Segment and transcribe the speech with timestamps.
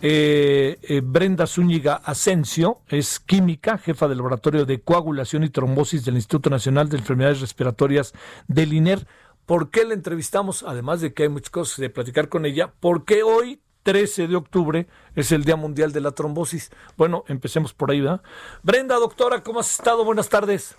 [0.00, 6.14] Eh, eh, Brenda Zúñiga Asensio es química, jefa del laboratorio de coagulación y trombosis del
[6.14, 8.12] Instituto Nacional de Enfermedades Respiratorias
[8.46, 9.08] del INER.
[9.44, 10.62] ¿Por qué la entrevistamos?
[10.62, 14.86] Además de que hay muchas cosas de platicar con ella, porque hoy 13 de octubre
[15.16, 16.70] es el Día Mundial de la Trombosis.
[16.96, 18.22] Bueno, empecemos por ahí, ¿verdad?
[18.62, 20.04] Brenda, doctora, ¿cómo has estado?
[20.04, 20.76] Buenas tardes.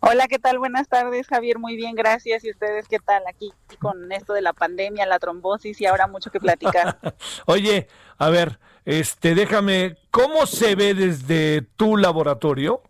[0.00, 0.58] Hola, ¿qué tal?
[0.58, 1.58] Buenas tardes, Javier.
[1.58, 2.44] Muy bien, gracias.
[2.44, 6.30] ¿Y ustedes qué tal aquí con esto de la pandemia, la trombosis y ahora mucho
[6.30, 6.98] que platicar?
[7.46, 12.82] Oye, a ver, este, déjame, ¿cómo se ve desde tu laboratorio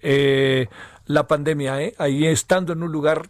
[0.00, 0.68] eh,
[1.04, 1.82] la pandemia?
[1.82, 1.94] Eh?
[1.98, 3.28] Ahí estando en un lugar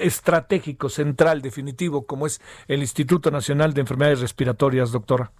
[0.00, 5.32] estratégico, central, definitivo, como es el Instituto Nacional de Enfermedades Respiratorias, doctora.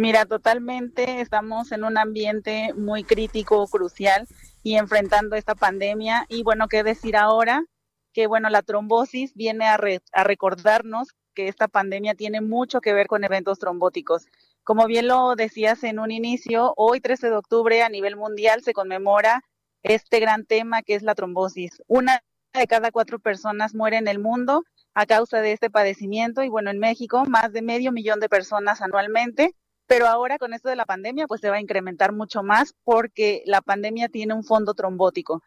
[0.00, 4.26] Mira, totalmente estamos en un ambiente muy crítico, crucial
[4.62, 6.24] y enfrentando esta pandemia.
[6.30, 7.66] Y bueno, qué decir ahora,
[8.14, 9.78] que bueno, la trombosis viene a,
[10.12, 14.24] a recordarnos que esta pandemia tiene mucho que ver con eventos trombóticos.
[14.64, 18.72] Como bien lo decías en un inicio, hoy 13 de octubre a nivel mundial se
[18.72, 19.42] conmemora
[19.82, 21.82] este gran tema que es la trombosis.
[21.88, 22.22] Una
[22.54, 26.70] de cada cuatro personas muere en el mundo a causa de este padecimiento y bueno,
[26.70, 29.54] en México más de medio millón de personas anualmente
[29.90, 33.42] pero ahora con esto de la pandemia, pues se va a incrementar mucho más porque
[33.44, 35.42] la pandemia tiene un fondo trombótico.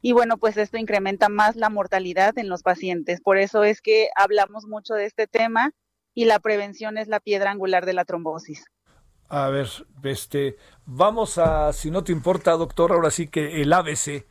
[0.00, 3.20] Y bueno, pues esto incrementa más la mortalidad en los pacientes.
[3.20, 5.72] Por eso es que hablamos mucho de este tema
[6.14, 8.66] y la prevención es la piedra angular de la trombosis.
[9.28, 9.66] A ver,
[10.04, 14.26] este, vamos a, si no te importa, doctor, ahora sí que el ABC.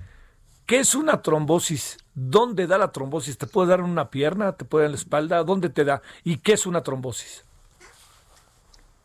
[0.65, 1.97] ¿Qué es una trombosis?
[2.13, 3.37] ¿Dónde da la trombosis?
[3.37, 4.55] ¿Te puede dar en una pierna?
[4.55, 5.43] ¿Te puede dar en la espalda?
[5.43, 6.01] ¿Dónde te da?
[6.23, 7.43] ¿Y qué es una trombosis?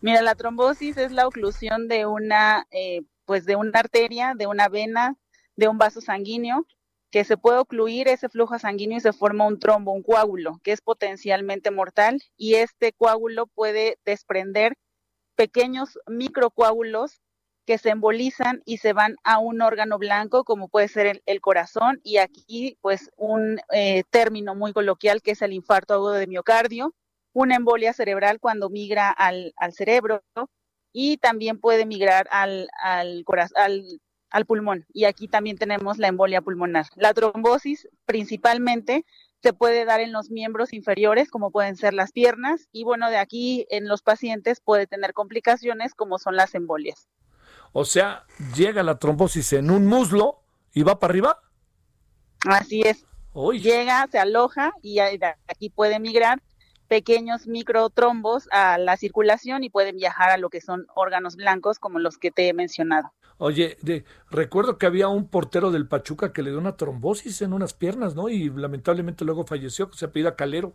[0.02, 4.68] Mira, la trombosis es la oclusión de una, eh, pues de una arteria, de una
[4.68, 5.16] vena,
[5.54, 6.66] de un vaso sanguíneo,
[7.12, 10.72] que se puede ocluir ese flujo sanguíneo y se forma un trombo, un coágulo, que
[10.72, 14.74] es potencialmente mortal, y este coágulo puede desprender
[15.36, 17.20] pequeños microcoágulos
[17.64, 22.00] que se embolizan y se van a un órgano blanco, como puede ser el, corazón,
[22.02, 26.92] y aquí, pues, un eh, término muy coloquial que es el infarto agudo de miocardio,
[27.32, 30.22] una embolia cerebral cuando migra al, al cerebro
[30.92, 33.24] y también puede migrar al, al,
[33.56, 34.00] al,
[34.30, 34.86] al pulmón.
[34.92, 36.86] Y aquí también tenemos la embolia pulmonar.
[36.96, 39.04] La trombosis principalmente
[39.42, 43.16] se puede dar en los miembros inferiores, como pueden ser las piernas, y bueno, de
[43.16, 47.08] aquí en los pacientes puede tener complicaciones como son las embolias.
[47.72, 50.42] O sea, llega la trombosis en un muslo
[50.74, 51.38] y va para arriba.
[52.46, 53.04] Así es.
[53.34, 56.42] Llega, se aloja y aquí puede migrar
[56.92, 61.98] pequeños microtrombos a la circulación y pueden viajar a lo que son órganos blancos como
[61.98, 63.14] los que te he mencionado.
[63.38, 67.54] Oye, de, recuerdo que había un portero del Pachuca que le dio una trombosis en
[67.54, 68.28] unas piernas, ¿no?
[68.28, 70.74] Y lamentablemente luego falleció, se apellida Calero.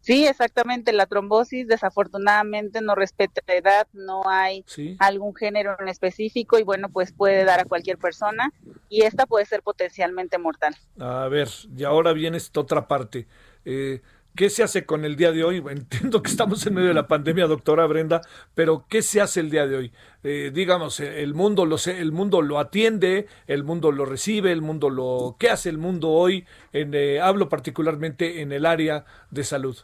[0.00, 0.92] Sí, exactamente.
[0.92, 4.64] La trombosis desafortunadamente no respeta la edad, no hay
[4.98, 8.52] algún género en específico y bueno, pues puede dar a cualquier persona
[8.88, 10.74] y esta puede ser potencialmente mortal.
[10.98, 13.28] A ver, y ahora viene esta otra parte.
[13.64, 14.02] Eh,
[14.36, 15.62] ¿Qué se hace con el día de hoy?
[15.70, 18.20] Entiendo que estamos en medio de la pandemia, doctora Brenda,
[18.54, 19.92] pero ¿qué se hace el día de hoy?
[20.24, 24.90] Eh, digamos, el mundo, lo, el mundo lo atiende, el mundo lo recibe, el mundo
[24.90, 25.36] lo...
[25.38, 26.46] ¿Qué hace el mundo hoy?
[26.72, 29.78] En, eh, hablo particularmente en el área de salud.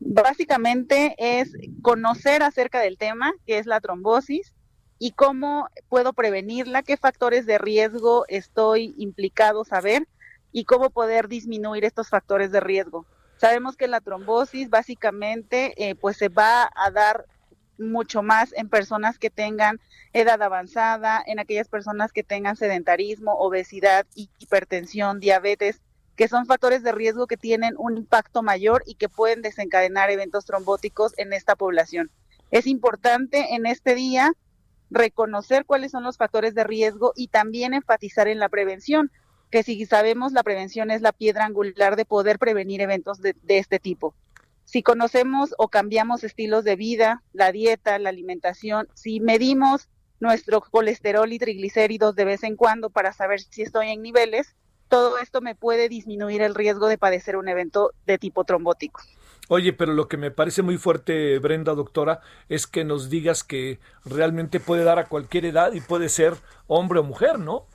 [0.00, 1.52] Básicamente es
[1.82, 4.54] conocer acerca del tema, que es la trombosis,
[4.98, 10.08] y cómo puedo prevenirla, qué factores de riesgo estoy implicado saber
[10.50, 13.06] y cómo poder disminuir estos factores de riesgo.
[13.40, 17.24] Sabemos que la trombosis básicamente eh, pues se va a dar
[17.78, 19.80] mucho más en personas que tengan
[20.12, 25.80] edad avanzada, en aquellas personas que tengan sedentarismo, obesidad, hipertensión, diabetes,
[26.16, 30.44] que son factores de riesgo que tienen un impacto mayor y que pueden desencadenar eventos
[30.44, 32.10] trombóticos en esta población.
[32.50, 34.34] Es importante en este día
[34.90, 39.10] reconocer cuáles son los factores de riesgo y también enfatizar en la prevención
[39.50, 43.78] que si sabemos la prevención es la piedra angular de poder prevenir eventos de, este
[43.78, 44.14] tipo.
[44.64, 49.88] Si conocemos o cambiamos estilos de vida, la dieta, la alimentación, si medimos
[50.20, 54.54] nuestro colesterol y triglicéridos de vez en cuando para saber si estoy en niveles,
[54.88, 59.00] todo esto me puede disminuir el riesgo de padecer un evento de tipo trombótico.
[59.48, 63.80] Oye, pero lo que me parece muy fuerte, Brenda, doctora, es que nos digas que
[64.04, 66.34] realmente puede dar a cualquier edad y puede ser
[66.68, 67.66] hombre o mujer, ¿no?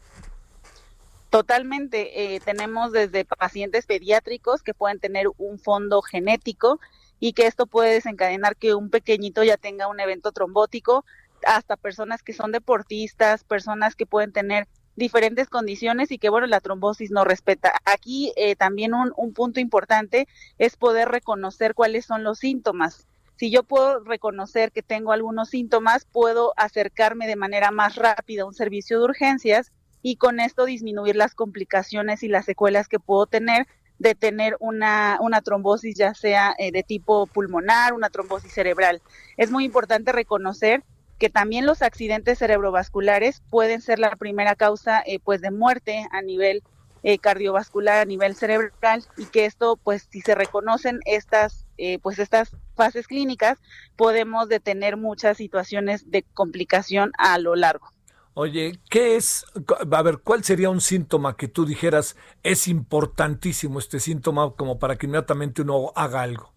[1.36, 2.36] Totalmente.
[2.36, 6.80] Eh, tenemos desde pacientes pediátricos que pueden tener un fondo genético
[7.20, 11.04] y que esto puede desencadenar que un pequeñito ya tenga un evento trombótico,
[11.46, 16.62] hasta personas que son deportistas, personas que pueden tener diferentes condiciones y que, bueno, la
[16.62, 17.74] trombosis no respeta.
[17.84, 23.08] Aquí eh, también un, un punto importante es poder reconocer cuáles son los síntomas.
[23.36, 28.46] Si yo puedo reconocer que tengo algunos síntomas, puedo acercarme de manera más rápida a
[28.46, 29.74] un servicio de urgencias
[30.08, 33.66] y con esto disminuir las complicaciones y las secuelas que puedo tener
[33.98, 39.02] de tener una, una trombosis ya sea eh, de tipo pulmonar, una trombosis cerebral.
[39.36, 40.84] Es muy importante reconocer
[41.18, 46.22] que también los accidentes cerebrovasculares pueden ser la primera causa eh, pues de muerte a
[46.22, 46.62] nivel
[47.02, 51.66] eh, cardiovascular, a nivel cerebral y que esto pues si se reconocen estas
[52.04, 53.58] pues estas fases clínicas
[53.96, 57.95] podemos detener muchas situaciones de complicación a lo largo.
[58.38, 59.46] Oye, ¿qué es?
[59.92, 64.98] A ver, ¿cuál sería un síntoma que tú dijeras es importantísimo este síntoma como para
[64.98, 66.54] que inmediatamente uno haga algo?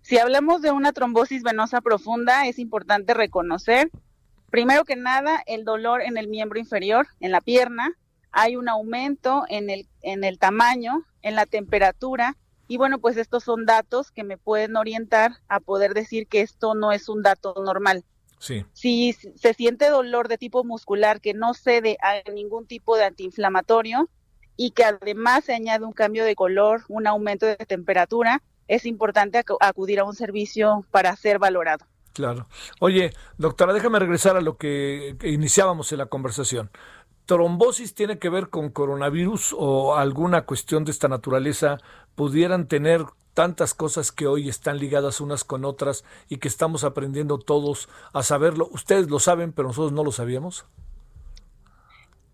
[0.00, 3.90] Si hablamos de una trombosis venosa profunda, es importante reconocer,
[4.50, 7.92] primero que nada, el dolor en el miembro inferior, en la pierna,
[8.30, 12.38] hay un aumento en el, en el tamaño, en la temperatura,
[12.68, 16.74] y bueno, pues estos son datos que me pueden orientar a poder decir que esto
[16.74, 18.06] no es un dato normal.
[18.72, 24.08] Si se siente dolor de tipo muscular que no cede a ningún tipo de antiinflamatorio
[24.56, 29.42] y que además se añade un cambio de color, un aumento de temperatura, es importante
[29.60, 31.86] acudir a un servicio para ser valorado.
[32.12, 32.46] Claro.
[32.80, 36.70] Oye, doctora, déjame regresar a lo que iniciábamos en la conversación.
[37.26, 41.78] ¿Trombosis tiene que ver con coronavirus o alguna cuestión de esta naturaleza
[42.14, 47.38] pudieran tener tantas cosas que hoy están ligadas unas con otras y que estamos aprendiendo
[47.38, 48.68] todos a saberlo.
[48.72, 50.66] Ustedes lo saben, pero nosotros no lo sabíamos.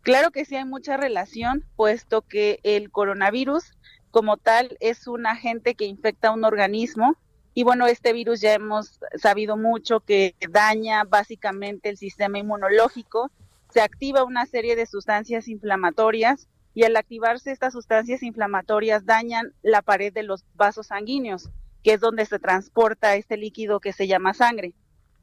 [0.02, 3.76] Claro que sí hay mucha relación, puesto que el coronavirus
[4.10, 7.16] como tal es un agente que infecta un organismo
[7.58, 13.32] y bueno, este virus ya hemos sabido mucho que daña básicamente el sistema inmunológico,
[13.70, 16.46] se activa una serie de sustancias inflamatorias
[16.78, 21.50] y al activarse estas sustancias inflamatorias dañan la pared de los vasos sanguíneos,
[21.82, 24.74] que es donde se transporta este líquido que se llama sangre.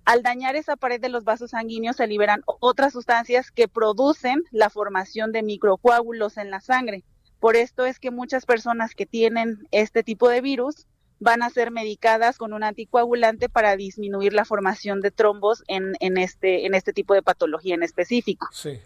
[0.04, 4.70] Al dañar esa pared de los vasos sanguíneos se liberan otras sustancias que producen la
[4.70, 7.06] formación de microcoágulos en la sangre.
[7.40, 10.88] Por esto es que muchas personas que tienen este tipo de virus
[11.20, 16.68] van a ser medicadas con un anticoagulante para disminuir la formación de trombos en, este,
[16.68, 18.46] este tipo de patología en específico.
[18.52, 18.82] Sí.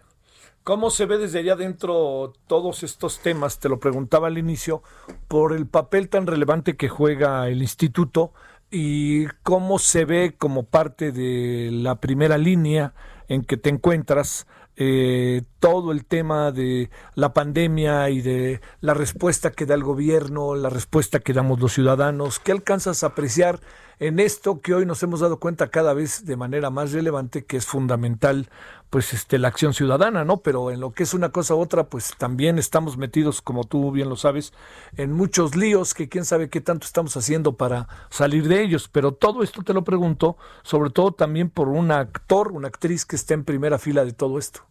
[0.69, 3.57] ¿Cómo se ve desde allá adentro todos estos temas?
[3.57, 4.83] Te lo preguntaba al inicio,
[5.27, 8.33] por el papel tan relevante que juega el instituto
[8.69, 12.93] y cómo se ve como parte de la primera línea
[13.27, 14.45] en que te encuentras
[14.81, 20.55] eh, todo el tema de la pandemia y de la respuesta que da el gobierno,
[20.55, 23.59] la respuesta que damos los ciudadanos, ¿qué alcanzas a apreciar
[23.99, 27.57] en esto que hoy nos hemos dado cuenta cada vez de manera más relevante que
[27.57, 28.49] es fundamental
[28.89, 30.37] pues este la acción ciudadana, ¿no?
[30.37, 33.91] Pero en lo que es una cosa u otra, pues también estamos metidos, como tú
[33.91, 34.53] bien lo sabes,
[34.95, 39.11] en muchos líos que quién sabe qué tanto estamos haciendo para salir de ellos, pero
[39.11, 43.33] todo esto te lo pregunto, sobre todo también por un actor, una actriz que está
[43.33, 44.68] en primera fila de todo esto.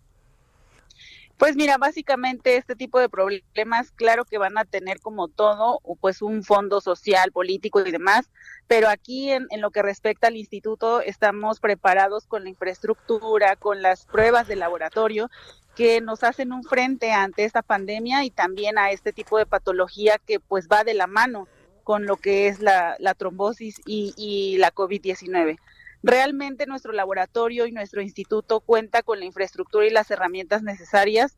[1.38, 6.20] Pues mira, básicamente este tipo de problemas, claro que van a tener como todo, pues
[6.20, 8.28] un fondo social, político y demás,
[8.66, 13.82] pero aquí en, en, lo que respecta al instituto estamos preparados con la infraestructura, con
[13.82, 15.30] las pruebas de laboratorio
[15.76, 20.18] que nos hacen un frente ante esta pandemia y también a este tipo de patología
[20.18, 21.46] que pues va de la mano
[21.84, 25.56] con lo que es la, trombosis y, y la COVID-19.
[26.02, 31.36] Realmente nuestro laboratorio y nuestro instituto cuenta con la infraestructura y las herramientas necesarias.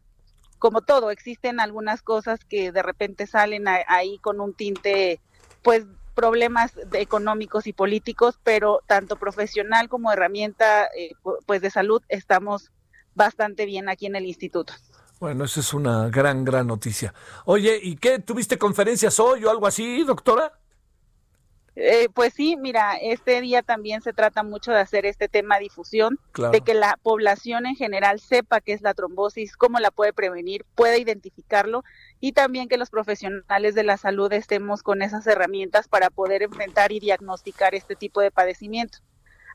[0.59, 5.21] Como todo, existen algunas cosas que de repente salen ahí con un tinte,
[5.63, 11.13] pues problemas económicos y políticos, pero tanto profesional como herramienta eh,
[11.47, 12.71] pues de salud estamos
[13.15, 14.75] bastante bien aquí en el instituto.
[15.19, 17.15] Bueno, esa es una gran, gran noticia.
[17.45, 18.19] Oye, ¿y qué?
[18.19, 20.60] ¿Tuviste conferencias hoy o algo así, doctora?
[21.77, 25.63] Eh, pues sí, mira, este día también se trata mucho de hacer este tema de
[25.65, 26.19] difusión,
[26.51, 30.67] de que la población en general sepa qué es la trombosis, cómo la puede prevenir,
[30.75, 31.85] pueda identificarlo
[32.19, 36.93] y también que los profesionales de la salud estemos con esas herramientas para poder enfrentar
[36.93, 38.99] y diagnosticar este tipo de padecimiento.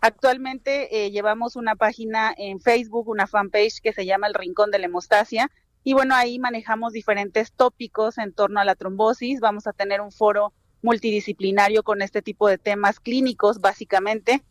[0.01, 4.79] Actualmente eh, llevamos una página en Facebook, una fanpage que se llama El Rincón de
[4.79, 5.49] la Hemostasia,
[5.83, 9.39] Y bueno, ahí manejamos diferentes tópicos en torno a la trombosis.
[9.39, 10.51] Vamos a tener un foro
[10.81, 14.43] multidisciplinario con este tipo de temas clínicos, básicamente,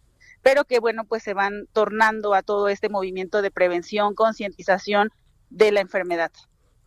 [0.43, 5.11] pero que bueno, pues se van tornando a todo este movimiento de prevención, concientización
[5.51, 6.33] de la enfermedad.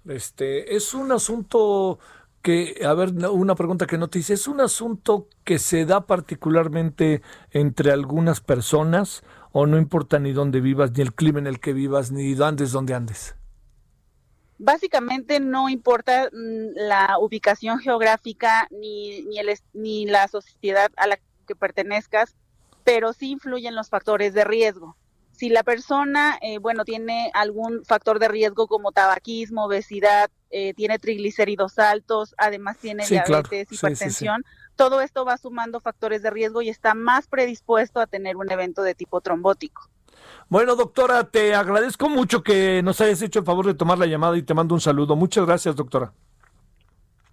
[0.05, 1.99] Este es un asunto
[2.41, 6.05] que, a ver, una pregunta que no te hice, ¿es un asunto que se da
[6.05, 11.59] particularmente entre algunas personas o no importa ni dónde vivas, ni el clima en el
[11.59, 13.36] que vivas, ni andes donde andes?
[14.59, 21.19] Básicamente no importa mm, la ubicación geográfica ni, ni, el, ni la sociedad a la
[21.47, 22.35] que pertenezcas,
[22.83, 24.95] pero sí influyen los factores de riesgo.
[25.31, 30.97] Si la persona, eh, bueno, tiene algún factor de riesgo como tabaquismo, obesidad, eh, tiene
[30.97, 34.43] triglicéridos altos, además tiene diabetes, hipertensión,
[34.75, 38.81] todo esto va sumando factores de riesgo y está más predispuesto a tener un evento
[38.81, 39.89] de tipo trombótico.
[40.49, 44.37] Bueno, doctora, te agradezco mucho que nos hayas hecho el favor de tomar la llamada
[44.37, 45.15] y te mando un saludo.
[45.15, 46.13] Muchas gracias, doctora.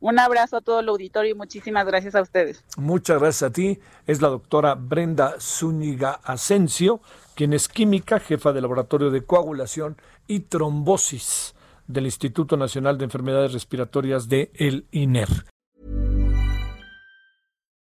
[0.01, 2.63] Un abrazo a todo el auditorio y muchísimas gracias a ustedes.
[2.77, 3.79] Muchas gracias a ti.
[4.07, 7.01] Es la doctora Brenda Zúñiga Asensio,
[7.35, 11.55] quien es química, jefa del laboratorio de coagulación y trombosis
[11.87, 15.29] del Instituto Nacional de Enfermedades Respiratorias de el INER.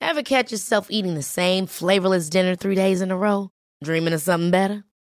[0.00, 3.50] Ever catch yourself eating the same flavorless dinner three days in a row?
[3.84, 4.84] Dreaming of something better?